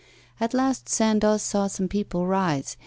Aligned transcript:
At 0.39 0.55
last 0.55 0.89
Sandoz 0.89 1.43
saw 1.43 1.67
some 1.67 1.87
people 1.87 2.25
rise. 2.25 2.75